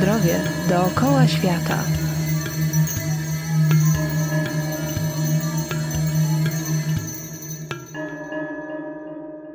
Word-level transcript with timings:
zdrowie 0.00 0.40
dookoła 0.68 1.26
świata. 1.26 1.84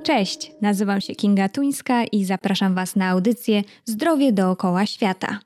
Cześć, 0.03 0.51
nazywam 0.61 1.01
się 1.01 1.15
Kinga 1.15 1.49
Tuńska 1.49 2.03
i 2.03 2.25
zapraszam 2.25 2.75
Was 2.75 2.95
na 2.95 3.09
audycję 3.09 3.63
Zdrowie 3.85 4.31
dookoła 4.31 4.85
świata. 4.85 5.39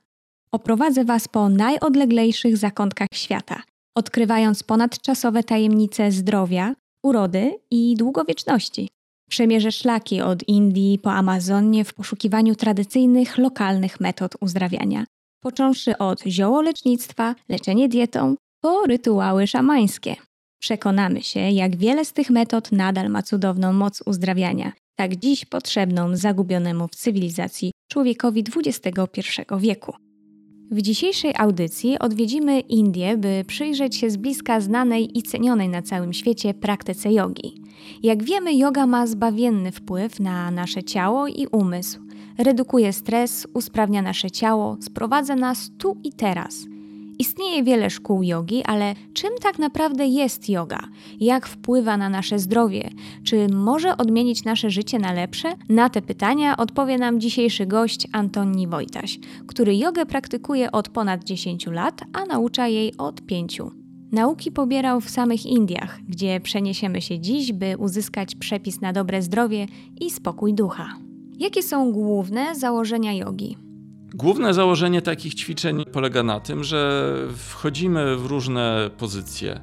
Oprowadzę 0.52 1.04
Was 1.04 1.28
po 1.28 1.48
najodleglejszych 1.48 2.56
zakątkach 2.56 3.08
świata, 3.14 3.62
odkrywając 3.96 4.62
ponadczasowe 4.62 5.42
tajemnice 5.42 6.12
zdrowia, 6.12 6.74
urody 7.02 7.58
i 7.70 7.94
długowieczności. 7.96 8.88
Przemierzę 9.30 9.72
szlaki 9.72 10.20
od 10.20 10.48
Indii 10.48 10.98
po 10.98 11.12
Amazonię 11.12 11.84
w 11.84 11.94
poszukiwaniu 11.94 12.54
tradycyjnych, 12.54 13.38
lokalnych 13.38 14.00
metod 14.00 14.32
uzdrawiania, 14.40 15.04
począwszy 15.42 15.98
od 15.98 16.22
ziołolecznictwa, 16.26 17.34
leczenie 17.48 17.88
dietą, 17.88 18.34
po 18.62 18.86
rytuały 18.86 19.46
szamańskie. 19.46 20.16
Przekonamy 20.60 21.22
się, 21.22 21.40
jak 21.40 21.76
wiele 21.76 22.04
z 22.04 22.12
tych 22.12 22.30
metod 22.30 22.72
nadal 22.72 23.10
ma 23.10 23.22
cudowną 23.22 23.72
moc 23.72 24.02
uzdrawiania, 24.06 24.72
tak 24.96 25.16
dziś 25.16 25.44
potrzebną 25.44 26.16
zagubionemu 26.16 26.88
w 26.88 26.96
cywilizacji 26.96 27.72
człowiekowi 27.90 28.44
XXI 28.56 29.20
wieku. 29.58 29.92
W 30.72 30.82
dzisiejszej 30.82 31.32
audycji 31.38 31.98
odwiedzimy 31.98 32.60
Indię, 32.60 33.16
by 33.16 33.44
przyjrzeć 33.46 33.96
się 33.96 34.10
z 34.10 34.16
bliska 34.16 34.60
znanej 34.60 35.18
i 35.18 35.22
cenionej 35.22 35.68
na 35.68 35.82
całym 35.82 36.12
świecie 36.12 36.54
praktyce 36.54 37.12
jogi. 37.12 37.62
Jak 38.02 38.22
wiemy, 38.22 38.54
yoga 38.54 38.86
ma 38.86 39.06
zbawienny 39.06 39.72
wpływ 39.72 40.20
na 40.20 40.50
nasze 40.50 40.82
ciało 40.82 41.26
i 41.26 41.46
umysł. 41.46 42.00
Redukuje 42.38 42.92
stres, 42.92 43.46
usprawnia 43.54 44.02
nasze 44.02 44.30
ciało, 44.30 44.76
sprowadza 44.80 45.36
nas 45.36 45.70
tu 45.78 45.96
i 46.04 46.12
teraz– 46.12 46.64
Istnieje 47.20 47.62
wiele 47.62 47.90
szkół 47.90 48.22
jogi, 48.22 48.64
ale 48.64 48.94
czym 49.12 49.30
tak 49.42 49.58
naprawdę 49.58 50.06
jest 50.06 50.48
yoga? 50.48 50.80
Jak 51.20 51.46
wpływa 51.46 51.96
na 51.96 52.08
nasze 52.08 52.38
zdrowie? 52.38 52.90
Czy 53.24 53.48
może 53.48 53.96
odmienić 53.96 54.44
nasze 54.44 54.70
życie 54.70 54.98
na 54.98 55.12
lepsze? 55.12 55.54
Na 55.68 55.90
te 55.90 56.02
pytania 56.02 56.56
odpowie 56.56 56.98
nam 56.98 57.20
dzisiejszy 57.20 57.66
gość 57.66 58.08
Antoni 58.12 58.68
Wojtaś, 58.68 59.18
który 59.46 59.76
jogę 59.76 60.06
praktykuje 60.06 60.72
od 60.72 60.88
ponad 60.88 61.24
10 61.24 61.66
lat, 61.66 62.00
a 62.12 62.24
naucza 62.24 62.68
jej 62.68 62.96
od 62.96 63.22
5. 63.22 63.60
Nauki 64.12 64.52
pobierał 64.52 65.00
w 65.00 65.10
samych 65.10 65.46
Indiach, 65.46 65.98
gdzie 66.08 66.40
przeniesiemy 66.40 67.02
się 67.02 67.20
dziś, 67.20 67.52
by 67.52 67.76
uzyskać 67.78 68.34
przepis 68.34 68.80
na 68.80 68.92
dobre 68.92 69.22
zdrowie 69.22 69.66
i 70.00 70.10
spokój 70.10 70.54
ducha. 70.54 70.94
Jakie 71.38 71.62
są 71.62 71.92
główne 71.92 72.54
założenia 72.54 73.12
jogi? 73.12 73.69
Główne 74.14 74.54
założenie 74.54 75.02
takich 75.02 75.34
ćwiczeń 75.34 75.84
polega 75.92 76.22
na 76.22 76.40
tym, 76.40 76.64
że 76.64 77.12
wchodzimy 77.36 78.16
w 78.16 78.26
różne 78.26 78.90
pozycje 78.98 79.60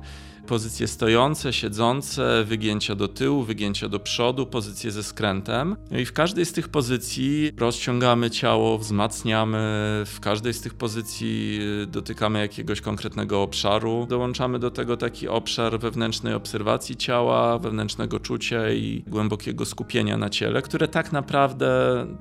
pozycje 0.48 0.88
stojące, 0.88 1.54
siedzące, 1.54 2.44
wygięcia 2.46 2.96
do 2.96 3.08
tyłu, 3.08 3.44
wygięcia 3.44 3.90
do 3.90 4.00
przodu, 4.00 4.46
pozycje 4.46 4.92
ze 4.92 5.04
skrętem. 5.04 5.76
No 5.92 6.00
I 6.00 6.06
w 6.06 6.14
każdej 6.14 6.46
z 6.46 6.54
tych 6.54 6.70
pozycji 6.70 7.52
rozciągamy 7.58 8.30
ciało, 8.30 8.78
wzmacniamy, 8.78 9.58
w 10.06 10.20
każdej 10.22 10.54
z 10.54 10.62
tych 10.62 10.74
pozycji 10.74 11.60
y, 11.84 11.88
dotykamy 11.88 12.40
jakiegoś 12.40 12.82
konkretnego 12.82 13.42
obszaru. 13.42 14.06
Dołączamy 14.10 14.60
do 14.60 14.72
tego 14.72 14.98
taki 14.98 15.28
obszar 15.28 15.80
wewnętrznej 15.80 16.34
obserwacji 16.34 16.96
ciała, 16.96 17.60
wewnętrznego 17.60 18.20
czucia 18.20 18.72
i 18.72 19.04
głębokiego 19.08 19.66
skupienia 19.66 20.18
na 20.18 20.30
ciele, 20.30 20.62
które 20.62 20.88
tak 20.88 21.12
naprawdę 21.12 21.68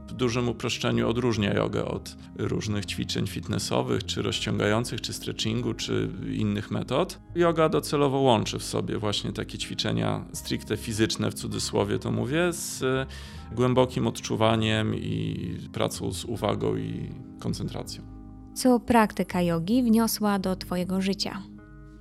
w 0.09 0.13
dużym 0.13 0.49
uproszczeniu 0.49 1.09
odróżnia 1.09 1.55
jogę 1.55 1.85
od 1.85 2.17
różnych 2.39 2.87
ćwiczeń 2.87 3.27
fitnessowych, 3.27 4.05
czy 4.05 4.23
rozciągających, 4.23 5.01
czy 5.01 5.13
stretchingu, 5.13 5.75
czy 5.75 6.09
innych 6.33 6.71
metod. 6.71 7.19
Yoga 7.35 7.69
docelowo 7.69 8.16
łączy 8.21 8.59
w 8.59 8.65
sobie 8.65 8.99
właśnie 8.99 9.33
takie 9.33 9.59
ćwiczenia 9.59 10.25
stricte 10.33 10.77
fizyczne, 10.77 11.31
w 11.31 11.35
cudzysłowie 11.35 11.99
to 11.99 12.11
mówię, 12.11 12.53
z 12.53 12.85
głębokim 13.53 14.07
odczuwaniem 14.07 14.95
i 14.95 15.39
pracą 15.73 16.13
z 16.13 16.25
uwagą 16.25 16.77
i 16.77 17.11
koncentracją. 17.41 18.03
Co 18.55 18.81
praktyka 18.81 19.43
jogi 19.43 19.83
wniosła 19.83 20.39
do 20.39 20.57
Twojego 20.57 21.01
życia? 21.01 21.43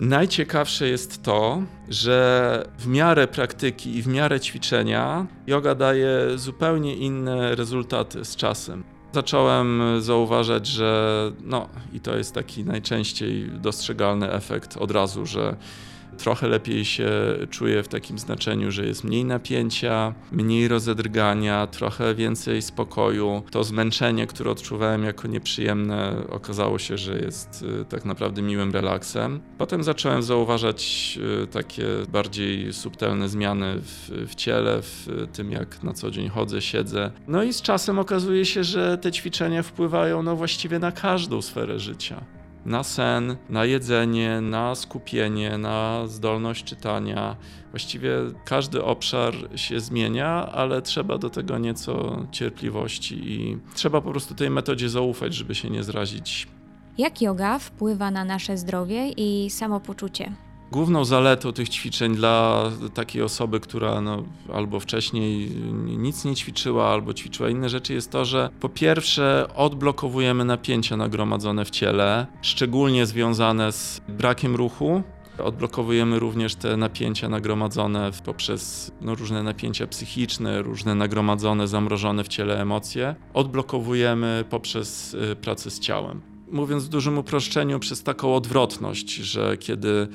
Najciekawsze 0.00 0.88
jest 0.88 1.22
to, 1.22 1.62
że 1.88 2.68
w 2.78 2.86
miarę 2.86 3.28
praktyki 3.28 3.96
i 3.96 4.02
w 4.02 4.06
miarę 4.06 4.40
ćwiczenia 4.40 5.26
yoga 5.46 5.74
daje 5.74 6.10
zupełnie 6.34 6.96
inne 6.96 7.54
rezultaty 7.54 8.24
z 8.24 8.36
czasem 8.36 8.84
zacząłem 9.16 9.82
zauważać, 9.98 10.66
że 10.66 11.32
no 11.44 11.68
i 11.92 12.00
to 12.00 12.16
jest 12.16 12.34
taki 12.34 12.64
najczęściej 12.64 13.50
dostrzegalny 13.50 14.32
efekt 14.32 14.76
od 14.76 14.90
razu, 14.90 15.26
że 15.26 15.56
trochę 16.18 16.48
lepiej 16.48 16.84
się 16.84 17.10
czuję 17.50 17.82
w 17.82 17.88
takim 17.88 18.18
znaczeniu, 18.18 18.70
że 18.70 18.86
jest 18.86 19.04
mniej 19.04 19.24
napięcia, 19.24 20.14
mniej 20.32 20.68
rozedrgania, 20.68 21.66
trochę 21.66 22.14
więcej 22.14 22.62
spokoju. 22.62 23.42
To 23.50 23.64
zmęczenie, 23.64 24.26
które 24.26 24.50
odczuwałem 24.50 25.04
jako 25.04 25.28
nieprzyjemne, 25.28 26.16
okazało 26.28 26.78
się, 26.78 26.98
że 26.98 27.18
jest 27.18 27.64
y, 27.80 27.84
tak 27.84 28.04
naprawdę 28.04 28.42
miłym 28.42 28.72
relaksem. 28.72 29.40
Potem 29.58 29.82
zacząłem 29.82 30.22
zauważać 30.22 31.18
y, 31.42 31.46
takie 31.46 31.86
bardziej 32.08 32.72
subtelne 32.72 33.28
zmiany 33.28 33.74
w, 33.80 34.10
w 34.28 34.34
ciele, 34.34 34.82
w 34.82 35.08
tym 35.32 35.50
jak 35.50 35.82
na 35.82 35.92
co 35.92 36.10
dzień 36.10 36.28
chodzę, 36.28 36.62
siedzę. 36.62 37.10
No 37.28 37.42
i 37.42 37.52
z 37.52 37.62
czasem 37.62 37.98
okazuje 37.98 38.44
się, 38.44 38.64
że 38.64 38.98
te 38.98 39.12
ćwiczenia 39.12 39.62
wpływają 39.62 40.22
no 40.22 40.36
właściwie 40.36 40.78
na 40.78 40.92
każdą 40.92 41.42
sferę 41.42 41.78
życia 41.78 42.35
na 42.66 42.82
sen, 42.82 43.36
na 43.48 43.64
jedzenie, 43.64 44.40
na 44.40 44.74
skupienie, 44.74 45.58
na 45.58 46.06
zdolność 46.06 46.64
czytania. 46.64 47.36
Właściwie 47.70 48.10
każdy 48.44 48.84
obszar 48.84 49.34
się 49.54 49.80
zmienia, 49.80 50.48
ale 50.52 50.82
trzeba 50.82 51.18
do 51.18 51.30
tego 51.30 51.58
nieco 51.58 52.22
cierpliwości 52.30 53.32
i 53.32 53.58
trzeba 53.74 54.00
po 54.00 54.10
prostu 54.10 54.34
tej 54.34 54.50
metodzie 54.50 54.88
zaufać, 54.88 55.34
żeby 55.34 55.54
się 55.54 55.70
nie 55.70 55.82
zrazić. 55.82 56.48
Jak 56.98 57.22
yoga 57.22 57.58
wpływa 57.58 58.10
na 58.10 58.24
nasze 58.24 58.56
zdrowie 58.56 59.08
i 59.08 59.50
samopoczucie? 59.50 60.45
Główną 60.72 61.04
zaletą 61.04 61.52
tych 61.52 61.68
ćwiczeń 61.68 62.14
dla 62.14 62.64
takiej 62.94 63.22
osoby, 63.22 63.60
która 63.60 64.00
no, 64.00 64.22
albo 64.54 64.80
wcześniej 64.80 65.50
nic 65.82 66.24
nie 66.24 66.34
ćwiczyła, 66.34 66.88
albo 66.88 67.14
ćwiczyła 67.14 67.48
inne 67.48 67.68
rzeczy, 67.68 67.94
jest 67.94 68.10
to, 68.10 68.24
że 68.24 68.50
po 68.60 68.68
pierwsze 68.68 69.48
odblokowujemy 69.54 70.44
napięcia 70.44 70.96
nagromadzone 70.96 71.64
w 71.64 71.70
ciele, 71.70 72.26
szczególnie 72.42 73.06
związane 73.06 73.72
z 73.72 74.00
brakiem 74.08 74.56
ruchu. 74.56 75.02
Odblokowujemy 75.44 76.18
również 76.18 76.54
te 76.54 76.76
napięcia 76.76 77.28
nagromadzone 77.28 78.10
poprzez 78.24 78.92
no, 79.00 79.14
różne 79.14 79.42
napięcia 79.42 79.86
psychiczne, 79.86 80.62
różne 80.62 80.94
nagromadzone, 80.94 81.68
zamrożone 81.68 82.24
w 82.24 82.28
ciele 82.28 82.60
emocje. 82.60 83.14
Odblokowujemy 83.34 84.44
poprzez 84.50 85.14
y, 85.14 85.36
pracę 85.36 85.70
z 85.70 85.80
ciałem. 85.80 86.20
Mówiąc 86.50 86.84
w 86.84 86.88
dużym 86.88 87.18
uproszczeniu, 87.18 87.78
przez 87.78 88.02
taką 88.02 88.34
odwrotność, 88.34 89.14
że 89.14 89.56
kiedy 89.56 90.08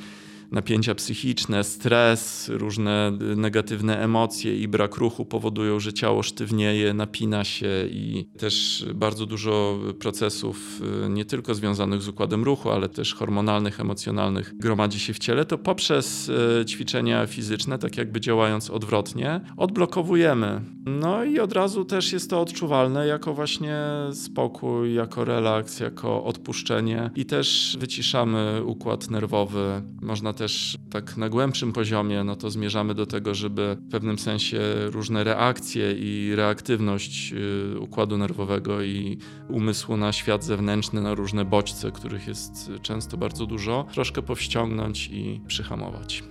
napięcia 0.51 0.95
psychiczne, 0.95 1.63
stres, 1.63 2.49
różne 2.53 3.11
negatywne 3.35 4.03
emocje 4.03 4.57
i 4.57 4.67
brak 4.67 4.95
ruchu 4.95 5.25
powodują, 5.25 5.79
że 5.79 5.93
ciało 5.93 6.23
sztywnieje, 6.23 6.93
napina 6.93 7.43
się 7.43 7.67
i 7.91 8.27
też 8.37 8.85
bardzo 8.95 9.25
dużo 9.25 9.79
procesów 9.99 10.81
y, 11.05 11.09
nie 11.09 11.25
tylko 11.25 11.55
związanych 11.55 12.01
z 12.01 12.07
układem 12.07 12.43
ruchu, 12.43 12.69
ale 12.69 12.89
też 12.89 13.13
hormonalnych, 13.13 13.79
emocjonalnych 13.79 14.57
gromadzi 14.57 14.99
się 14.99 15.13
w 15.13 15.19
ciele, 15.19 15.45
to 15.45 15.57
poprzez 15.57 16.29
y, 16.29 16.65
ćwiczenia 16.65 17.27
fizyczne, 17.27 17.77
tak 17.77 17.97
jakby 17.97 18.19
działając 18.19 18.69
odwrotnie, 18.69 19.41
odblokowujemy. 19.57 20.61
No 20.85 21.23
i 21.23 21.39
od 21.39 21.53
razu 21.53 21.85
też 21.85 22.13
jest 22.13 22.29
to 22.29 22.41
odczuwalne 22.41 23.07
jako 23.07 23.33
właśnie 23.33 23.77
spokój, 24.13 24.93
jako 24.93 25.25
relaks, 25.25 25.79
jako 25.79 26.23
odpuszczenie 26.23 27.09
i 27.15 27.25
też 27.25 27.77
wyciszamy 27.79 28.61
układ 28.65 29.09
nerwowy. 29.09 29.81
Można 30.01 30.33
też 30.33 30.40
tak 30.89 31.17
na 31.17 31.29
głębszym 31.29 31.73
poziomie, 31.73 32.23
no 32.23 32.35
to 32.35 32.49
zmierzamy 32.49 32.95
do 32.95 33.05
tego, 33.05 33.35
żeby 33.35 33.77
w 33.87 33.91
pewnym 33.91 34.19
sensie 34.19 34.59
różne 34.85 35.23
reakcje 35.23 35.91
i 35.91 36.35
reaktywność 36.35 37.33
y, 37.33 37.79
układu 37.79 38.17
nerwowego 38.17 38.81
i 38.81 39.17
umysłu 39.49 39.97
na 39.97 40.13
świat 40.13 40.43
zewnętrzny, 40.43 41.01
na 41.01 41.13
różne 41.13 41.45
bodźce, 41.45 41.91
których 41.91 42.27
jest 42.27 42.71
często 42.81 43.17
bardzo 43.17 43.45
dużo, 43.45 43.85
troszkę 43.93 44.21
powściągnąć 44.21 45.07
i 45.07 45.41
przyhamować. 45.47 46.23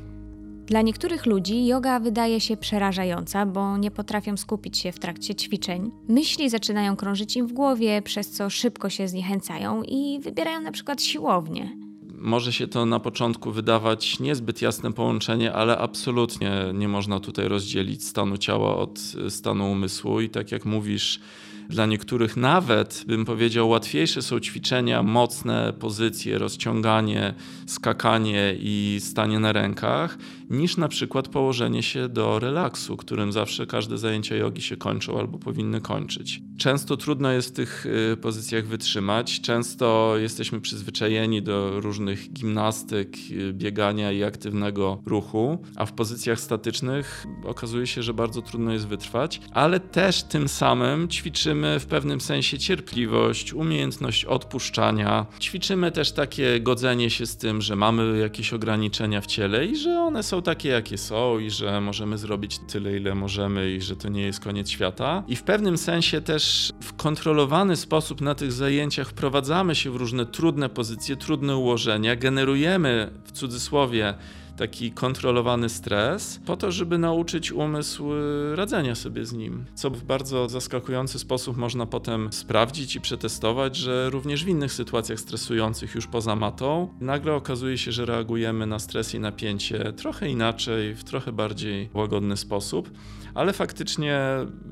Dla 0.66 0.82
niektórych 0.82 1.26
ludzi 1.26 1.66
yoga 1.66 2.00
wydaje 2.00 2.40
się 2.40 2.56
przerażająca, 2.56 3.46
bo 3.46 3.76
nie 3.76 3.90
potrafią 3.90 4.36
skupić 4.36 4.78
się 4.78 4.92
w 4.92 4.98
trakcie 4.98 5.34
ćwiczeń. 5.34 5.90
Myśli 6.08 6.50
zaczynają 6.50 6.96
krążyć 6.96 7.36
im 7.36 7.46
w 7.46 7.52
głowie, 7.52 8.02
przez 8.02 8.30
co 8.30 8.50
szybko 8.50 8.90
się 8.90 9.08
zniechęcają 9.08 9.82
i 9.82 10.20
wybierają 10.20 10.60
na 10.60 10.72
przykład 10.72 11.02
siłownię 11.02 11.89
może 12.20 12.52
się 12.52 12.69
to 12.69 12.87
na 12.87 13.00
początku 13.00 13.52
wydawać 13.52 14.20
niezbyt 14.20 14.62
jasne 14.62 14.93
połączenie, 14.93 15.52
ale 15.52 15.78
absolutnie 15.78 16.52
nie 16.75 16.88
można 16.88 17.20
tutaj 17.20 17.49
rozdzielić 17.49 18.05
stanu 18.05 18.38
ciała 18.38 18.76
od 18.76 18.99
stanu 19.28 19.72
umysłu 19.72 20.20
i 20.20 20.31
tak 20.31 20.52
jak 20.52 20.64
mówisz, 20.64 21.20
Dla 21.68 21.86
niektórych 21.86 22.36
nawet, 22.36 23.04
bym 23.06 23.24
powiedział, 23.24 23.68
łatwiejsze 23.68 24.22
są 24.22 24.40
ćwiczenia, 24.40 25.02
mocne 25.02 25.72
pozycje, 25.72 26.38
rozciąganie, 26.38 27.34
skakanie 27.66 28.56
i 28.58 28.98
stanie 29.00 29.38
na 29.38 29.52
rękach, 29.52 30.18
niż 30.50 30.76
na 30.76 30.88
przykład 30.88 31.28
położenie 31.28 31.82
się 31.82 32.08
do 32.08 32.38
relaksu, 32.38 32.96
którym 32.96 33.32
zawsze 33.32 33.66
każde 33.66 33.98
zajęcia 33.98 34.36
jogi 34.36 34.62
się 34.62 34.76
kończą 34.76 35.18
albo 35.18 35.38
powinny 35.38 35.80
kończyć. 35.80 36.42
Często 36.58 36.96
trudno 36.96 37.32
jest 37.32 37.48
w 37.48 37.52
tych 37.52 37.86
y, 38.12 38.16
pozycjach 38.16 38.66
wytrzymać, 38.66 39.40
często 39.40 40.14
jesteśmy 40.18 40.60
przyzwyczajeni 40.60 41.42
do 41.42 41.80
różnych 41.80 42.32
gimnastyk, 42.32 43.16
y, 43.30 43.52
biegania 43.52 44.12
i 44.12 44.24
aktywnego 44.24 45.02
ruchu, 45.06 45.58
a 45.76 45.86
w 45.86 45.92
pozycjach 45.92 46.40
statycznych 46.40 47.26
okazuje 47.44 47.86
się, 47.86 48.02
że 48.02 48.14
bardzo 48.14 48.42
trudno 48.42 48.72
jest 48.72 48.86
wytrwać, 48.86 49.40
ale 49.52 49.80
też 49.80 50.22
tym 50.22 50.48
samym 50.48 51.08
ćwiczymy 51.08 51.59
w 51.80 51.86
pewnym 51.86 52.20
sensie 52.20 52.58
cierpliwość, 52.58 53.52
umiejętność 53.52 54.24
odpuszczania. 54.24 55.26
Ćwiczymy 55.40 55.92
też 55.92 56.12
takie 56.12 56.60
godzenie 56.60 57.10
się 57.10 57.26
z 57.26 57.36
tym, 57.36 57.62
że 57.62 57.76
mamy 57.76 58.18
jakieś 58.18 58.52
ograniczenia 58.52 59.20
w 59.20 59.26
ciele 59.26 59.66
i 59.66 59.76
że 59.76 60.00
one 60.00 60.22
są 60.22 60.42
takie, 60.42 60.68
jakie 60.68 60.98
są 60.98 61.38
i 61.38 61.50
że 61.50 61.80
możemy 61.80 62.18
zrobić 62.18 62.58
tyle, 62.58 62.96
ile 62.96 63.14
możemy 63.14 63.70
i 63.70 63.80
że 63.80 63.96
to 63.96 64.08
nie 64.08 64.22
jest 64.22 64.40
koniec 64.40 64.70
świata. 64.70 65.22
I 65.28 65.36
w 65.36 65.42
pewnym 65.42 65.78
sensie 65.78 66.20
też 66.20 66.72
w 66.82 66.92
kontrolowany 66.96 67.76
sposób 67.76 68.20
na 68.20 68.34
tych 68.34 68.52
zajęciach 68.52 69.08
wprowadzamy 69.08 69.74
się 69.74 69.90
w 69.90 69.96
różne 69.96 70.26
trudne 70.26 70.68
pozycje, 70.68 71.16
trudne 71.16 71.56
ułożenia, 71.56 72.16
generujemy 72.16 73.10
w 73.24 73.32
cudzysłowie 73.32 74.14
taki 74.60 74.92
kontrolowany 74.92 75.68
stres, 75.68 76.40
po 76.46 76.56
to, 76.56 76.72
żeby 76.72 76.98
nauczyć 76.98 77.52
umysł 77.52 78.12
y, 78.12 78.56
radzenia 78.56 78.94
sobie 78.94 79.26
z 79.26 79.32
nim. 79.32 79.64
Co 79.74 79.90
w 79.90 80.02
bardzo 80.02 80.48
zaskakujący 80.48 81.18
sposób 81.18 81.56
można 81.56 81.86
potem 81.86 82.32
sprawdzić 82.32 82.96
i 82.96 83.00
przetestować, 83.00 83.76
że 83.76 84.10
również 84.10 84.44
w 84.44 84.48
innych 84.48 84.72
sytuacjach 84.72 85.20
stresujących 85.20 85.94
już 85.94 86.06
poza 86.06 86.36
matą, 86.36 86.88
nagle 87.00 87.34
okazuje 87.34 87.78
się, 87.78 87.92
że 87.92 88.06
reagujemy 88.06 88.66
na 88.66 88.78
stres 88.78 89.14
i 89.14 89.20
napięcie 89.20 89.92
trochę 89.92 90.28
inaczej, 90.28 90.94
w 90.94 91.04
trochę 91.04 91.32
bardziej 91.32 91.88
łagodny 91.94 92.36
sposób 92.36 92.90
ale 93.34 93.52
faktycznie 93.52 94.20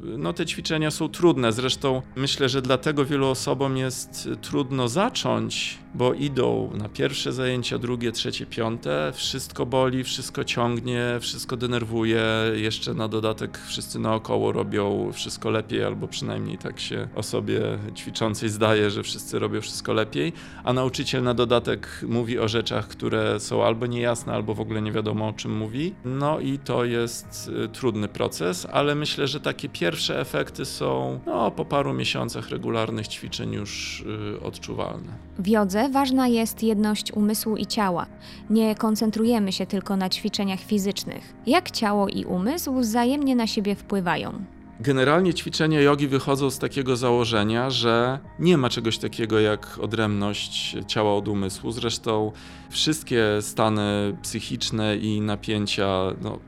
no, 0.02 0.32
te 0.32 0.46
ćwiczenia 0.46 0.90
są 0.90 1.08
trudne. 1.08 1.52
Zresztą 1.52 2.02
myślę, 2.16 2.49
że 2.49 2.62
dlatego 2.62 3.05
wielu 3.05 3.26
osobom 3.26 3.76
jest 3.76 4.28
trudno 4.43 4.88
zacząć, 4.88 5.78
bo 5.94 6.14
idą 6.14 6.70
na 6.75 6.88
pierwsze 6.88 7.32
zajęcia, 7.32 7.78
drugie, 7.78 8.12
trzecie, 8.12 8.46
piąte, 8.46 9.12
wszystko 9.14 9.66
boli, 9.66 10.05
wszystko 10.05 10.44
ciągnie, 10.44 11.02
wszystko 11.20 11.56
denerwuje, 11.56 12.25
jeszcze 12.55 12.94
na 12.94 13.08
dodatek 13.08 13.58
wszyscy 13.66 13.99
naokoło 13.99 14.52
robią 14.52 15.12
wszystko 15.12 15.50
lepiej, 15.50 15.84
albo 15.84 16.08
przynajmniej 16.08 16.58
tak 16.58 16.81
się 16.81 17.08
osobie 17.14 17.60
ćwiczącej 17.94 18.49
zdaje, 18.49 18.90
że 18.90 19.02
wszyscy 19.02 19.38
robią 19.38 19.60
wszystko 19.60 19.93
lepiej, 19.93 20.32
a 20.64 20.72
nauczyciel 20.72 21.22
na 21.22 21.34
dodatek 21.34 22.05
mówi 22.08 22.38
o 22.38 22.49
rzeczach, 22.49 22.88
które 22.88 23.40
są 23.40 23.64
albo 23.64 23.87
niejasne, 23.87 24.32
albo 24.32 24.55
w 24.55 24.60
ogóle 24.60 24.82
nie 24.82 24.93
wiadomo 24.93 25.28
o 25.28 25.32
czym 25.32 25.56
mówi. 25.56 25.94
No 26.05 26.40
i 26.40 26.58
to 26.58 26.84
jest 26.84 27.50
y, 27.64 27.69
trudny 27.69 28.08
proces 28.08 28.48
proces, 28.49 28.67
ale 28.73 28.95
myślę, 28.95 29.27
że 29.27 29.41
takie 29.41 29.69
pierwsze 29.69 30.21
efekty 30.21 30.65
są 30.65 31.21
no, 31.27 31.50
po 31.50 31.65
paru 31.65 31.95
miesiącach 31.95 32.49
regularnych 32.49 33.09
ćwiczeń 33.09 33.53
już 33.53 34.00
y, 34.37 34.41
odczuwalne. 34.43 35.12
W 35.39 35.47
jodze 35.49 35.89
ważna 35.89 36.29
jest 36.29 36.62
jedność 36.62 37.12
umysłu 37.12 37.56
i 37.56 37.67
ciała. 37.67 38.06
Nie 38.50 38.75
koncentrujemy 38.75 39.53
się 39.53 39.67
tylko 39.67 39.97
na 39.97 40.09
ćwiczeniach 40.09 40.61
fizycznych. 40.61 41.35
Jak 41.47 41.71
ciało 41.71 42.09
i 42.09 42.25
umysł 42.25 42.81
wzajemnie 42.81 43.37
na 43.37 43.47
siebie 43.47 43.75
wpływają? 43.75 44.45
Generalnie 44.81 45.35
ćwiczenia 45.35 45.81
jogi 45.81 46.09
wychodzą 46.09 46.51
z 46.51 46.59
takiego 46.59 46.97
założenia, 46.97 47.71
że 47.71 48.19
nie 48.39 48.59
ma 48.59 48.69
czegoś 48.69 48.99
takiego 48.99 49.41
jak 49.41 49.79
odrębność 49.83 50.77
ciała 50.87 51.15
od 51.15 51.29
umysłu. 51.29 51.73
Zresztą 51.73 52.33
wszystkie 52.71 53.23
stany 53.41 54.17
psychiczne 54.23 54.97
i 54.97 55.21
napięcia 55.21 56.15
no, 56.23 56.39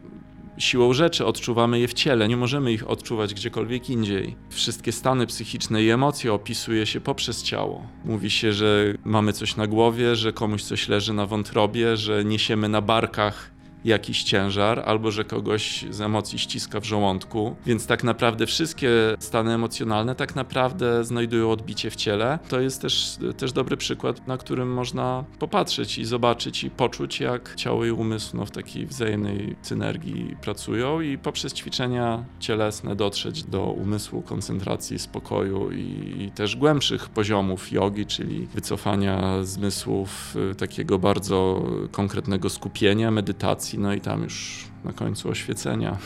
siłą 0.60 0.92
rzeczy 0.92 1.26
odczuwamy 1.26 1.78
je 1.80 1.88
w 1.88 1.94
ciele, 1.94 2.28
nie 2.28 2.36
możemy 2.36 2.72
ich 2.72 2.90
odczuwać 2.90 3.34
gdziekolwiek 3.34 3.90
indziej. 3.90 4.36
Wszystkie 4.50 4.92
stany 4.92 5.26
psychiczne 5.26 5.82
i 5.82 5.90
emocje 5.90 6.32
opisuje 6.32 6.86
się 6.86 7.00
poprzez 7.00 7.42
ciało. 7.42 7.86
Mówi 8.04 8.30
się, 8.30 8.52
że 8.52 8.94
mamy 9.04 9.32
coś 9.32 9.56
na 9.56 9.66
głowie, 9.66 10.16
że 10.16 10.32
komuś 10.32 10.62
coś 10.62 10.88
leży 10.88 11.12
na 11.12 11.26
wątrobie, 11.26 11.96
że 11.96 12.24
niesiemy 12.24 12.68
na 12.68 12.80
barkach 12.80 13.50
jakiś 13.84 14.22
ciężar, 14.22 14.82
albo 14.86 15.10
że 15.10 15.24
kogoś 15.24 15.84
z 15.90 16.00
emocji 16.00 16.38
ściska 16.38 16.80
w 16.80 16.84
żołądku. 16.84 17.56
Więc 17.66 17.86
tak 17.86 18.04
naprawdę 18.04 18.46
wszystkie 18.46 18.90
stany 19.18 19.52
emocjonalne 19.52 20.14
tak 20.14 20.36
naprawdę 20.36 21.04
znajdują 21.04 21.50
odbicie 21.50 21.90
w 21.90 21.96
ciele. 21.96 22.38
To 22.48 22.60
jest 22.60 22.82
też, 22.82 23.18
też 23.36 23.52
dobry 23.52 23.76
przykład, 23.76 24.26
na 24.26 24.38
którym 24.38 24.72
można 24.72 25.24
popatrzeć 25.38 25.98
i 25.98 26.04
zobaczyć 26.04 26.64
i 26.64 26.70
poczuć, 26.70 27.20
jak 27.20 27.54
ciało 27.56 27.84
i 27.84 27.90
umysł 27.90 28.36
no, 28.36 28.46
w 28.46 28.50
takiej 28.50 28.86
wzajemnej 28.86 29.56
synergii 29.62 30.36
pracują 30.42 31.00
i 31.00 31.18
poprzez 31.18 31.54
ćwiczenia 31.54 32.24
cielesne 32.40 32.96
dotrzeć 32.96 33.44
do 33.44 33.62
umysłu, 33.62 34.22
koncentracji, 34.22 34.98
spokoju 34.98 35.72
i, 35.72 36.30
też 36.34 36.56
głębszych 36.56 37.08
poziomów 37.08 37.72
jogi, 37.72 38.06
czyli 38.06 38.46
wycofania 38.46 39.44
zmysłów, 39.44 40.36
y, 40.52 40.54
takiego 40.54 40.98
bardzo 40.98 41.64
konkretnego 41.90 42.50
skupienia, 42.50 43.10
medytacji 43.10 43.69
no 43.78 43.94
i 43.94 44.00
tam 44.00 44.22
już 44.22 44.64
na 44.84 44.92
końcu 44.92 45.28
oświecenia. 45.28 45.96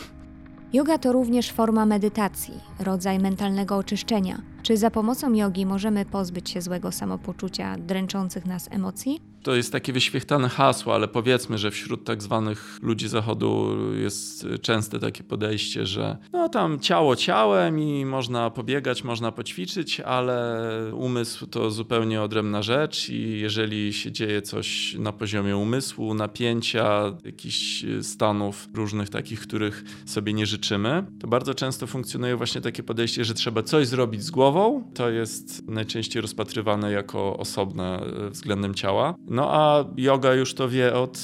Yoga 0.73 0.97
to 0.97 1.11
również 1.11 1.51
forma 1.51 1.85
medytacji, 1.85 2.53
rodzaj 2.79 3.19
mentalnego 3.19 3.77
oczyszczenia. 3.77 4.41
Czy 4.65 4.77
za 4.77 4.91
pomocą 4.91 5.33
jogi 5.33 5.65
możemy 5.65 6.05
pozbyć 6.05 6.49
się 6.49 6.61
złego 6.61 6.91
samopoczucia, 6.91 7.77
dręczących 7.77 8.45
nas 8.45 8.67
emocji? 8.71 9.21
to 9.45 9.55
jest 9.55 9.71
takie 9.71 9.93
wyświechtane 9.93 10.49
hasło, 10.49 10.95
ale 10.95 11.07
powiedzmy, 11.07 11.57
że 11.57 11.71
wśród 11.71 12.03
tak 12.03 12.23
zwanych 12.23 12.79
ludzi 12.81 13.07
zachodu 13.07 13.77
jest 13.93 14.47
częste 14.61 14.99
takie 14.99 15.23
podejście, 15.23 15.85
że 15.85 16.17
no 16.33 16.49
tam 16.49 16.79
ciało 16.79 17.15
ciałem 17.15 17.79
i 17.79 18.05
można 18.05 18.49
pobiegać, 18.49 19.03
można 19.03 19.31
poćwiczyć, 19.31 19.99
ale 19.99 20.59
umysł 20.93 21.47
to 21.47 21.71
zupełnie 21.71 22.21
odrębna 22.21 22.61
rzecz 22.61 23.09
i 23.09 23.39
jeżeli 23.39 23.93
się 23.93 24.11
dzieje 24.11 24.41
coś 24.41 24.95
na 24.99 25.11
poziomie 25.11 25.57
umysłu, 25.57 26.13
napięcia, 26.13 27.13
jakichś 27.25 27.85
stanów 28.01 28.67
różnych 28.73 29.09
takich, 29.09 29.41
których 29.41 29.83
sobie 30.05 30.33
nie 30.33 30.45
życzymy, 30.45 31.03
to 31.19 31.27
bardzo 31.27 31.53
często 31.53 31.87
funkcjonuje 31.87 32.35
właśnie 32.35 32.61
takie 32.61 32.83
podejście, 32.83 33.25
że 33.25 33.33
trzeba 33.33 33.63
coś 33.63 33.87
zrobić 33.87 34.23
z 34.23 34.31
głową. 34.31 34.54
To 34.93 35.09
jest 35.09 35.67
najczęściej 35.67 36.21
rozpatrywane 36.21 36.91
jako 36.91 37.37
osobne 37.37 38.01
względem 38.29 38.73
ciała. 38.73 39.15
No 39.27 39.53
a 39.53 39.85
yoga 39.97 40.33
już 40.33 40.53
to 40.53 40.69
wie 40.69 40.95
od 40.95 41.17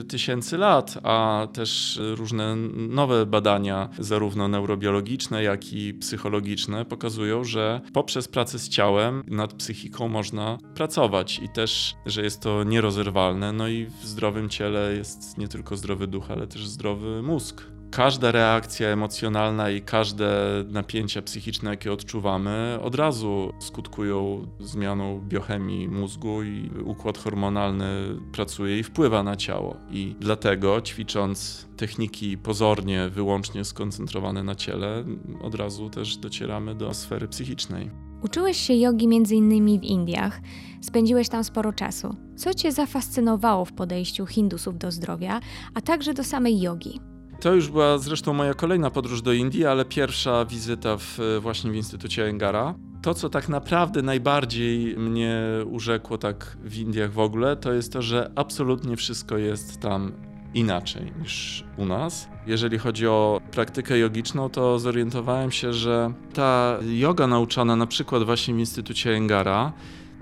y, 0.00 0.04
tysięcy 0.04 0.58
lat, 0.58 0.98
a 1.02 1.48
też 1.52 2.00
różne 2.14 2.56
nowe 2.74 3.26
badania, 3.26 3.88
zarówno 3.98 4.48
neurobiologiczne, 4.48 5.42
jak 5.42 5.72
i 5.72 5.94
psychologiczne, 5.94 6.84
pokazują, 6.84 7.44
że 7.44 7.80
poprzez 7.92 8.28
pracę 8.28 8.58
z 8.58 8.68
ciałem 8.68 9.22
nad 9.28 9.54
psychiką 9.54 10.08
można 10.08 10.58
pracować 10.74 11.38
i 11.38 11.48
też, 11.48 11.94
że 12.06 12.22
jest 12.22 12.40
to 12.40 12.64
nierozerwalne. 12.64 13.52
No 13.52 13.68
i 13.68 13.86
w 13.86 14.06
zdrowym 14.06 14.48
ciele 14.48 14.94
jest 14.96 15.38
nie 15.38 15.48
tylko 15.48 15.76
zdrowy 15.76 16.06
duch, 16.06 16.30
ale 16.30 16.46
też 16.46 16.66
zdrowy 16.66 17.22
mózg 17.22 17.73
każda 17.96 18.32
reakcja 18.32 18.88
emocjonalna 18.88 19.70
i 19.70 19.82
każde 19.82 20.28
napięcia 20.68 21.22
psychiczne, 21.22 21.70
jakie 21.70 21.92
odczuwamy, 21.92 22.78
od 22.82 22.94
razu 22.94 23.52
skutkują 23.58 24.46
zmianą 24.60 25.20
biochemii 25.20 25.88
mózgu 25.88 26.42
i 26.42 26.70
układ 26.84 27.18
hormonalny 27.18 27.86
pracuje 28.32 28.78
i 28.78 28.82
wpływa 28.82 29.22
na 29.22 29.36
ciało. 29.36 29.76
I 29.90 30.16
dlatego 30.20 30.80
ćwicząc 30.80 31.68
techniki 31.76 32.38
pozornie, 32.38 33.08
wyłącznie 33.08 33.64
skoncentrowane 33.64 34.42
na 34.42 34.54
ciele, 34.54 35.04
od 35.42 35.54
razu 35.54 35.90
też 35.90 36.16
docieramy 36.16 36.74
do 36.74 36.94
sfery 36.94 37.28
psychicznej. 37.28 37.90
Uczyłeś 38.22 38.56
się 38.56 38.74
jogi 38.74 39.06
m.in. 39.06 39.80
w 39.80 39.84
Indiach, 39.84 40.40
spędziłeś 40.80 41.28
tam 41.28 41.44
sporo 41.44 41.72
czasu. 41.72 42.16
Co 42.36 42.54
Cię 42.54 42.72
zafascynowało 42.72 43.64
w 43.64 43.72
podejściu 43.72 44.26
Hindusów 44.26 44.78
do 44.78 44.90
zdrowia, 44.90 45.40
a 45.74 45.80
także 45.80 46.14
do 46.14 46.24
samej 46.24 46.60
jogi? 46.60 47.13
To 47.44 47.54
już 47.54 47.68
była 47.68 47.98
zresztą 47.98 48.32
moja 48.32 48.54
kolejna 48.54 48.90
podróż 48.90 49.22
do 49.22 49.32
Indii, 49.32 49.66
ale 49.66 49.84
pierwsza 49.84 50.44
wizyta 50.44 50.96
w, 50.96 51.18
właśnie 51.40 51.70
w 51.70 51.74
Instytucie 51.74 52.26
Engara. 52.26 52.74
To, 53.02 53.14
co 53.14 53.28
tak 53.28 53.48
naprawdę 53.48 54.02
najbardziej 54.02 54.96
mnie 54.96 55.40
urzekło 55.70 56.18
tak 56.18 56.56
w 56.64 56.78
Indiach 56.78 57.12
w 57.12 57.18
ogóle, 57.18 57.56
to 57.56 57.72
jest 57.72 57.92
to, 57.92 58.02
że 58.02 58.30
absolutnie 58.36 58.96
wszystko 58.96 59.38
jest 59.38 59.80
tam 59.80 60.12
inaczej 60.54 61.12
niż 61.20 61.64
u 61.76 61.84
nas. 61.84 62.28
Jeżeli 62.46 62.78
chodzi 62.78 63.06
o 63.06 63.40
praktykę 63.50 63.98
jogiczną, 63.98 64.50
to 64.50 64.78
zorientowałem 64.78 65.50
się, 65.50 65.72
że 65.72 66.12
ta 66.34 66.78
yoga 66.82 67.26
nauczana 67.26 67.76
na 67.76 67.86
przykład 67.86 68.22
właśnie 68.22 68.54
w 68.54 68.58
Instytucie 68.58 69.10
Engara 69.10 69.72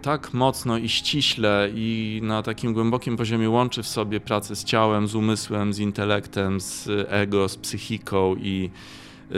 tak 0.02 0.34
mocno 0.34 0.78
i 0.78 0.88
ściśle 0.88 1.70
i 1.74 2.20
na 2.22 2.42
takim 2.42 2.72
głębokim 2.72 3.16
poziomie 3.16 3.50
łączy 3.50 3.82
w 3.82 3.88
sobie 3.88 4.20
pracę 4.20 4.56
z 4.56 4.64
ciałem, 4.64 5.08
z 5.08 5.14
umysłem, 5.14 5.72
z 5.72 5.78
intelektem, 5.78 6.60
z 6.60 6.88
ego, 7.08 7.48
z 7.48 7.56
psychiką 7.56 8.36
i 8.36 8.70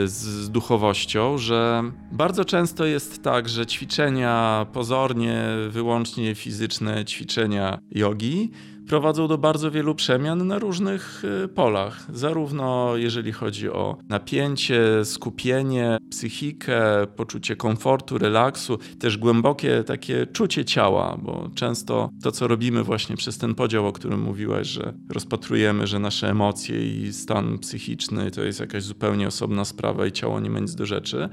z 0.05 0.49
duchowością, 0.49 1.37
że 1.37 1.83
bardzo 2.11 2.45
często 2.45 2.85
jest 2.85 3.23
tak, 3.23 3.49
że 3.49 3.65
ćwiczenia 3.65 4.65
pozornie, 4.73 5.43
wyłącznie 5.69 6.35
fizyczne, 6.35 7.05
ćwiczenia 7.05 7.79
jogi, 7.91 8.51
prowadzą 8.87 9.27
do 9.27 9.37
bardzo 9.37 9.71
wielu 9.71 9.95
przemian 9.95 10.47
na 10.47 10.59
różnych 10.59 11.23
y, 11.43 11.47
polach. 11.47 12.05
Zarówno 12.13 12.91
jeżeli 12.95 13.31
chodzi 13.31 13.69
o 13.69 13.97
napięcie, 14.09 15.05
skupienie, 15.05 15.97
psychikę, 16.09 17.07
poczucie 17.15 17.55
komfortu, 17.55 18.17
relaksu, 18.17 18.77
też 18.99 19.17
głębokie 19.17 19.83
takie 19.83 20.27
czucie 20.27 20.65
ciała, 20.65 21.17
bo 21.21 21.49
często 21.55 22.09
to, 22.23 22.31
co 22.31 22.47
robimy 22.47 22.83
właśnie 22.83 23.15
przez 23.15 23.37
ten 23.37 23.55
podział, 23.55 23.87
o 23.87 23.91
którym 23.91 24.21
mówiłaś, 24.21 24.67
że 24.67 24.93
rozpatrujemy, 25.09 25.87
że 25.87 25.99
nasze 25.99 26.29
emocje 26.29 27.05
i 27.05 27.13
stan 27.13 27.59
psychiczny 27.59 28.31
to 28.31 28.43
jest 28.43 28.59
jakaś 28.59 28.83
zupełnie 28.83 29.27
osobna 29.27 29.65
sprawa 29.65 30.05
i 30.05 30.11
ciało 30.11 30.39
nie 30.39 30.49
ma 30.49 30.59
nic 30.59 30.75
do 30.75 30.85
rzeczy, 30.85 31.29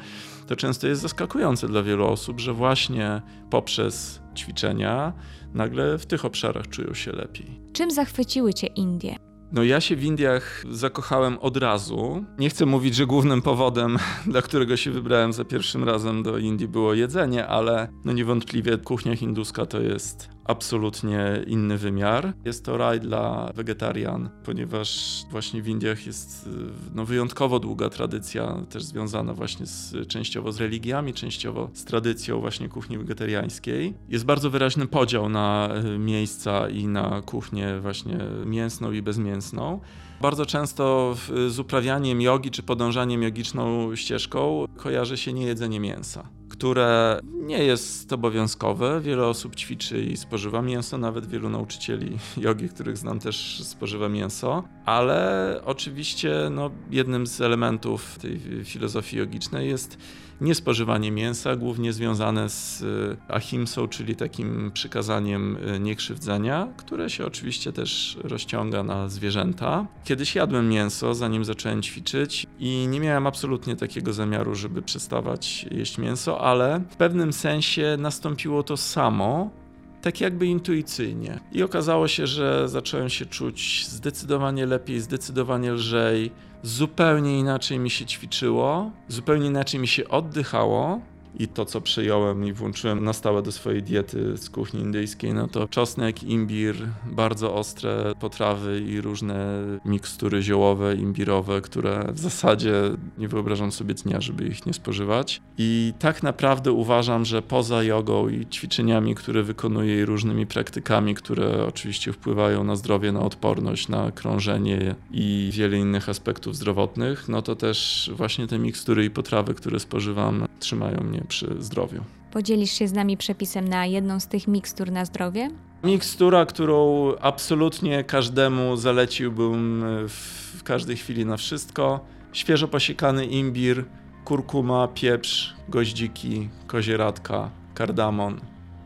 to 0.47 0.57
często 0.57 0.87
jest 0.87 1.03
zaskakujące 1.03 1.69
dla 1.69 1.83
wielu 1.83 2.07
osób, 2.07 2.41
że 2.41 2.53
właśnie 2.53 3.23
poprzez 3.51 4.23
ćwiczenia 4.35 5.13
nagle 5.55 5.99
w 5.99 6.07
tych 6.07 6.25
obszarach 6.25 6.69
czują 6.69 6.95
się 6.95 7.13
lepiej. 7.13 7.61
Czym 7.73 7.91
zachwyciły 7.91 8.55
Cię 8.55 8.67
Indie? 8.67 9.17
No 9.53 9.63
ja 9.63 9.81
się 9.81 9.97
w 9.97 10.05
Indiach 10.05 10.65
zakochałem 10.71 11.39
od 11.39 11.57
razu. 11.57 12.25
Nie 12.39 12.51
chcę 12.51 12.67
mówić, 12.67 12.95
że 12.95 13.07
głównym 13.07 13.43
powodem, 13.43 13.99
dla 14.27 14.43
którego 14.43 14.77
się 14.77 14.91
wybrałem 14.91 15.33
za 15.33 15.45
pierwszym 15.45 15.85
razem 15.85 16.23
do 16.23 16.39
Indii 16.39 16.69
było 16.69 16.95
jedzenie, 16.95 17.47
ale 17.47 17.89
no 18.05 18.13
niewątpliwie 18.13 18.79
kuchnia 18.79 19.17
hinduska 19.17 19.67
to 19.67 19.81
jest 19.81 20.29
absolutnie 20.45 21.45
inny 21.47 21.79
wymiar. 21.79 22.33
Jest 22.45 22.65
to 22.65 22.77
raj 22.77 23.01
dla 23.01 23.51
wegetarian, 23.55 24.31
ponieważ 24.45 25.21
właśnie 25.31 25.63
w 25.63 25.69
Indiach 25.69 26.07
jest 26.07 26.49
no, 26.95 27.05
wyjątkowo 27.05 27.59
długa 27.59 27.91
tradycja, 27.91 28.57
też 28.71 28.83
związana 28.83 29.35
właśnie 29.35 29.67
z, 29.67 30.09
częściowo 30.09 30.53
z 30.53 30.61
religiami, 30.61 31.15
częściowo 31.15 31.71
z 31.73 31.85
tradycją 31.85 32.41
właśnie 32.41 32.69
kuchni 32.69 32.99
wegetariańskiej. 32.99 33.95
Jest 34.09 34.25
bardzo 34.25 34.51
wyraźny 34.51 34.87
podział 34.87 35.29
na 35.29 35.69
e, 35.75 35.99
miejsca 35.99 36.69
i 36.69 36.87
na 36.87 37.23
kuchnię 37.23 37.81
właśnie 37.81 38.19
mięsną 38.47 38.93
i 38.93 39.03
bezmięsną. 39.03 39.81
Bardzo 40.21 40.47
często 40.47 41.17
z 41.49 41.59
uprawianiem 41.59 42.21
jogi 42.21 42.51
czy 42.51 42.63
podążaniem 42.63 43.23
jogiczną 43.23 43.97
ścieżką 43.97 44.65
kojarzy 44.77 45.17
się 45.17 45.33
niejedzenie 45.33 45.81
mięsa 45.81 46.29
które 46.53 47.21
nie 47.33 47.65
jest 47.65 48.13
obowiązkowe. 48.13 49.01
Wiele 49.01 49.27
osób 49.27 49.57
ćwiczy 49.57 50.03
i 50.03 50.17
spożywa 50.17 50.63
mięso, 50.63 50.99
nawet 50.99 51.27
wielu 51.27 51.49
nauczycieli 51.49 52.19
jogi, 52.37 52.69
których 52.69 52.97
znam, 52.97 53.19
też 53.19 53.63
spożywa 53.65 54.09
mięso. 54.09 54.65
Ale 54.87 55.61
oczywiście 55.65 56.33
no, 56.51 56.71
jednym 56.91 57.27
z 57.27 57.41
elementów 57.41 58.19
tej 58.19 58.41
filozofii 58.65 59.17
jogicznej 59.17 59.69
jest 59.69 59.99
niespożywanie 60.43 61.13
mięsa, 61.13 61.57
głównie 61.57 61.93
związane 61.93 62.49
z 62.49 62.83
e, 62.83 63.35
ahimsą, 63.35 63.89
czyli 63.89 64.17
takim 64.17 64.71
przykazaniem 64.75 65.59
e, 65.67 65.81
niekrzywdzenia, 65.81 66.69
które 66.77 67.11
się 67.11 67.27
oczywiście 67.27 67.73
też 67.73 68.19
rozciąga 68.25 68.83
na 68.83 69.09
zwierzęta. 69.09 69.87
Kiedyś 70.05 70.35
jadłem 70.35 70.69
mięso, 70.69 71.15
zanim 71.15 71.45
zacząłem 71.45 71.83
ćwiczyć 71.83 72.47
i 72.59 72.87
nie 72.91 73.01
miałem 73.01 73.27
absolutnie 73.27 73.77
takiego 73.77 74.13
zamiaru, 74.13 74.55
żeby 74.55 74.83
przestawać 74.83 75.67
jeść 75.71 75.99
mięso, 75.99 76.41
ale 76.41 76.83
w 76.91 76.97
pewnym 76.97 77.33
sensie 77.33 77.97
nastąpiło 77.99 78.63
to 78.63 78.77
samo, 78.77 79.62
tak 80.03 80.21
jakby 80.21 80.47
intuicyjnie. 80.47 81.41
I 81.53 81.63
okazało 81.63 82.09
się, 82.09 82.27
że 82.27 82.69
zacząłem 82.69 83.09
się 83.09 83.27
czuć 83.27 83.87
zdecydowanie 83.89 84.67
lepiej, 84.67 85.01
zdecydowanie 85.01 85.73
lżej 85.73 86.31
zupełnie 86.63 87.39
inaczej 87.39 87.79
mi 87.79 87.91
się 87.91 88.07
ćwiczyło, 88.07 88.91
zupełnie 89.09 89.47
inaczej 89.47 89.81
mi 89.81 89.89
się 89.89 90.09
oddychało 90.09 91.01
i 91.39 91.49
to, 91.49 91.65
co 91.65 91.81
przyjąłem 91.81 92.45
i 92.45 92.53
włączyłem 92.53 93.05
na 93.05 93.13
stałe 93.13 93.43
do 93.43 93.53
swojej 93.53 93.83
diety 93.83 94.37
z 94.37 94.51
kuchni 94.51 94.81
indyjskiej, 94.81 95.35
no 95.35 95.49
to 95.49 95.69
czosnek, 95.69 96.23
imbir, 96.23 96.77
bardzo 97.07 97.55
ostre 97.55 98.13
potrawy 98.21 98.81
i 98.81 99.01
różne 99.01 99.63
mikstury 99.85 100.43
ziołowe, 100.43 100.95
imbirowe, 100.95 101.61
które 101.61 102.09
w 102.13 102.19
zasadzie 102.19 102.73
nie 103.19 103.29
wyobrażam 103.29 103.73
sobie 103.73 103.95
dnia, 103.95 104.21
żeby 104.21 104.47
ich 104.47 104.67
nie 104.67 104.73
spożywać. 104.73 105.41
I 105.59 105.93
tak 105.99 106.23
naprawdę 106.23 106.73
uważam, 106.73 107.25
że 107.25 107.43
poza 107.43 107.83
jogą 107.83 108.29
i 108.29 108.47
ćwiczeniami, 108.47 109.15
które 109.15 109.43
wykonuję 109.43 110.01
i 110.01 110.05
różnymi 110.05 110.47
praktykami, 110.47 111.15
które 111.15 111.67
oczywiście 111.67 112.13
wpływają 112.13 112.65
na 112.65 112.77
zdrowie, 112.77 113.13
na 113.13 113.21
odporność, 113.21 113.89
na 113.89 114.11
krążenie 114.11 114.95
i 115.11 115.51
wiele 115.53 115.79
innych 115.79 116.09
aspektów 116.09 116.57
zdrowotnych, 116.57 117.29
no 117.29 117.43
to 117.43 117.57
też 117.57 118.11
właśnie 118.15 118.47
te 118.47 118.59
mikstury 118.59 119.05
i 119.05 119.11
potrawy, 119.11 119.55
które 119.55 119.81
spożywam, 119.81 120.47
trzymają 120.61 121.01
mnie 121.01 121.22
przy 121.25 121.57
zdrowiu. 121.59 122.05
Podzielisz 122.31 122.71
się 122.71 122.89
z 122.89 122.93
nami 122.93 123.17
przepisem 123.17 123.69
na 123.69 123.87
jedną 123.87 124.21
z 124.21 124.27
tych 124.27 124.49
mikstur 124.49 124.93
na 124.93 125.05
zdrowie? 125.05 125.51
Mikstura, 125.85 126.47
którą 126.47 127.13
absolutnie 127.21 128.05
każdemu 128.05 128.77
zaleciłbym 128.77 129.85
w 130.09 130.63
każdej 130.63 130.97
chwili 130.97 131.27
na 131.27 131.37
wszystko. 131.37 132.01
Świeżo 132.33 132.69
posiekany 132.69 133.27
imbir, 133.27 133.85
kurkuma, 134.25 134.89
pieprz, 134.89 135.55
goździki, 135.69 136.49
kozieradka, 136.67 137.51
kardamon. 137.75 138.41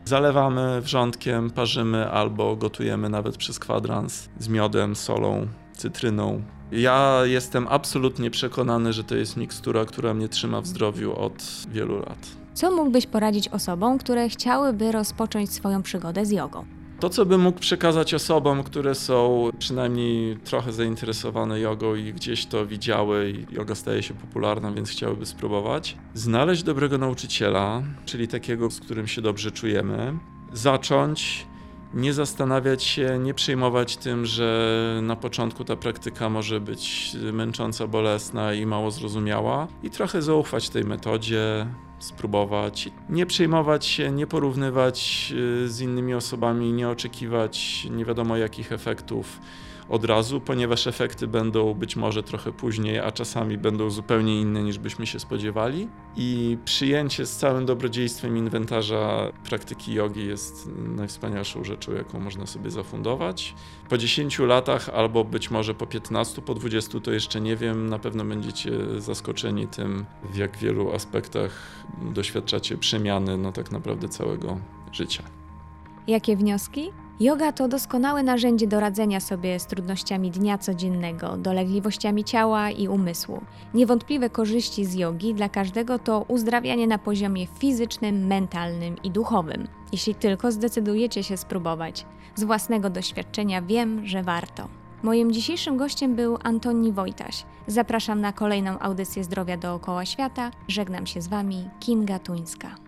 Zalewamy 0.05 0.81
wrzątkiem, 0.81 1.49
parzymy 1.49 2.09
albo 2.11 2.55
gotujemy 2.55 3.09
nawet 3.09 3.37
przez 3.37 3.59
kwadrans 3.59 4.29
z 4.39 4.47
miodem, 4.47 4.95
solą, 4.95 5.47
cytryną. 5.73 6.41
Ja 6.71 7.21
jestem 7.23 7.67
absolutnie 7.69 8.31
przekonany, 8.31 8.93
że 8.93 9.03
to 9.03 9.15
jest 9.15 9.37
mikstura, 9.37 9.85
która 9.85 10.13
mnie 10.13 10.29
trzyma 10.29 10.61
w 10.61 10.67
zdrowiu 10.67 11.15
od 11.15 11.43
wielu 11.71 11.99
lat. 11.99 12.27
Co 12.53 12.71
mógłbyś 12.71 13.05
poradzić 13.05 13.47
osobom, 13.47 13.97
które 13.97 14.29
chciałyby 14.29 14.91
rozpocząć 14.91 15.51
swoją 15.51 15.83
przygodę 15.83 16.25
z 16.25 16.31
jogą? 16.31 16.65
To, 16.99 17.09
co 17.09 17.25
bym 17.25 17.41
mógł 17.41 17.59
przekazać 17.59 18.13
osobom, 18.13 18.63
które 18.63 18.95
są 18.95 19.49
przynajmniej 19.59 20.37
trochę 20.37 20.73
zainteresowane 20.73 21.59
jogą 21.59 21.95
i 21.95 22.13
gdzieś 22.13 22.45
to 22.45 22.65
widziały, 22.65 23.29
i 23.29 23.55
yoga 23.55 23.75
staje 23.75 24.03
się 24.03 24.13
popularna, 24.13 24.71
więc 24.71 24.89
chciałyby 24.89 25.25
spróbować, 25.25 25.97
znaleźć 26.13 26.63
dobrego 26.63 26.97
nauczyciela, 26.97 27.83
czyli 28.05 28.27
takiego, 28.27 28.71
z 28.71 28.79
którym 28.79 29.07
się 29.07 29.21
dobrze 29.21 29.51
czujemy, 29.51 30.13
zacząć 30.53 31.47
nie 31.93 32.13
zastanawiać 32.13 32.83
się, 32.83 33.19
nie 33.19 33.33
przejmować 33.33 33.97
tym, 33.97 34.25
że 34.25 34.99
na 35.03 35.15
początku 35.15 35.63
ta 35.63 35.75
praktyka 35.75 36.29
może 36.29 36.59
być 36.59 37.15
męcząca, 37.33 37.87
bolesna 37.87 38.53
i 38.53 38.65
mało 38.65 38.91
zrozumiała, 38.91 39.67
i 39.83 39.89
trochę 39.89 40.21
zaufać 40.21 40.69
tej 40.69 40.83
metodzie, 40.83 41.67
spróbować. 41.99 42.89
Nie 43.09 43.25
przejmować 43.25 43.85
się, 43.85 44.11
nie 44.11 44.27
porównywać 44.27 45.27
y, 45.65 45.69
z 45.69 45.81
innymi 45.81 46.13
osobami, 46.13 46.73
nie 46.73 46.89
oczekiwać 46.89 47.87
nie 47.91 48.05
wiadomo 48.05 48.37
jakich 48.37 48.71
efektów 48.71 49.39
od 49.89 50.05
razu, 50.05 50.41
ponieważ 50.41 50.87
efekty 50.87 51.27
będą 51.27 51.73
być 51.73 51.95
może 51.95 52.23
trochę 52.23 52.51
później, 52.51 52.99
a 52.99 53.11
czasami 53.11 53.57
będą 53.57 53.89
zupełnie 53.89 54.41
inne 54.41 54.63
niż 54.63 54.77
byśmy 54.77 55.07
się 55.07 55.19
spodziewali. 55.19 55.87
I 56.15 56.57
przyjęcie 56.65 57.25
z 57.25 57.35
całym 57.35 57.65
dobrodziejstwem 57.65 58.37
inwentarza 58.37 59.31
praktyki 59.49 59.93
jogi 59.93 60.27
jest 60.27 60.69
najwspanialszą 60.77 61.63
rzeczą, 61.63 61.93
jaką 61.93 62.19
można 62.19 62.45
sobie 62.45 62.71
zafundować. 62.71 63.55
Po 63.89 63.97
10 63.97 64.39
latach, 64.39 64.89
albo 64.89 65.23
być 65.23 65.51
może 65.51 65.73
po 65.73 65.87
15, 65.87 66.41
po 66.41 66.53
20, 66.53 66.99
to 66.99 67.11
jeszcze 67.11 67.41
nie 67.41 67.55
wiem, 67.55 67.89
na 67.89 67.99
pewno 67.99 68.25
będziecie 68.25 68.71
zaskoczeni 68.97 69.67
tym, 69.67 70.05
w 70.33 70.37
jak 70.37 70.57
wielu 70.57 70.91
aspektach 70.91 71.51
doświadczacie 72.01 72.77
przemiany 72.77 73.37
no 73.37 73.51
tak 73.51 73.71
naprawdę 73.71 74.09
całego 74.09 74.57
życia. 74.91 75.23
Jakie 76.07 76.37
wnioski? 76.37 76.91
Yoga 77.19 77.51
to 77.51 77.67
doskonałe 77.67 78.23
narzędzie 78.23 78.67
do 78.67 78.79
radzenia 78.79 79.19
sobie 79.19 79.59
z 79.59 79.65
trudnościami 79.65 80.31
dnia 80.31 80.57
codziennego, 80.57 81.37
dolegliwościami 81.37 82.23
ciała 82.23 82.69
i 82.71 82.87
umysłu. 82.87 83.41
Niewątpliwe 83.73 84.29
korzyści 84.29 84.85
z 84.85 84.95
jogi 84.95 85.33
dla 85.33 85.49
każdego 85.49 85.99
to 85.99 86.25
uzdrawianie 86.27 86.87
na 86.87 86.97
poziomie 86.97 87.47
fizycznym, 87.47 88.27
mentalnym 88.27 88.95
i 89.03 89.11
duchowym. 89.11 89.67
Jeśli 89.91 90.15
tylko 90.15 90.51
zdecydujecie 90.51 91.23
się 91.23 91.37
spróbować. 91.37 92.05
Z 92.35 92.43
własnego 92.43 92.89
doświadczenia 92.89 93.61
wiem, 93.61 94.07
że 94.07 94.23
warto. 94.23 94.67
Moim 95.03 95.31
dzisiejszym 95.31 95.77
gościem 95.77 96.15
był 96.15 96.37
Antoni 96.43 96.91
Wojtaś. 96.91 97.45
Zapraszam 97.67 98.21
na 98.21 98.33
kolejną 98.33 98.79
audycję 98.79 99.23
zdrowia 99.23 99.57
dookoła 99.57 100.05
świata. 100.05 100.51
Żegnam 100.67 101.05
się 101.05 101.21
z 101.21 101.27
Wami, 101.27 101.69
Kinga 101.79 102.19
Tuńska. 102.19 102.86